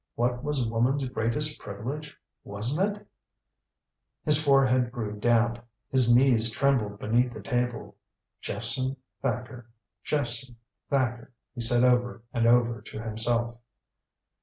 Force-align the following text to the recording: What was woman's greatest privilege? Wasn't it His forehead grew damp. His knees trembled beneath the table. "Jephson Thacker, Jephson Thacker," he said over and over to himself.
What 0.15 0.43
was 0.43 0.67
woman's 0.67 1.07
greatest 1.09 1.59
privilege? 1.59 2.17
Wasn't 2.43 2.97
it 2.97 3.05
His 4.25 4.43
forehead 4.43 4.91
grew 4.91 5.19
damp. 5.19 5.63
His 5.91 6.11
knees 6.15 6.49
trembled 6.49 6.97
beneath 6.97 7.31
the 7.35 7.39
table. 7.39 7.95
"Jephson 8.41 8.97
Thacker, 9.21 9.67
Jephson 10.03 10.55
Thacker," 10.89 11.31
he 11.53 11.61
said 11.61 11.83
over 11.83 12.23
and 12.33 12.47
over 12.47 12.81
to 12.81 12.99
himself. 12.99 13.59